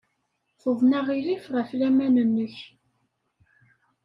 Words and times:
Tuḍen 0.61 0.91
aɣilif 0.99 1.45
ɣef 1.55 1.69
laman-nnek. 1.79 2.55